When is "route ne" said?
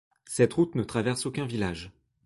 0.55-0.83